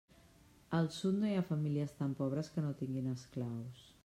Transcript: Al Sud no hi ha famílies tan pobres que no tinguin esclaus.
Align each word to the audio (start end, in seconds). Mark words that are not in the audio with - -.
Al 0.77 0.89
Sud 0.95 1.19
no 1.19 1.29
hi 1.31 1.35
ha 1.41 1.45
famílies 1.51 1.95
tan 2.01 2.19
pobres 2.23 2.53
que 2.57 2.65
no 2.69 2.77
tinguin 2.81 3.15
esclaus. 3.17 3.91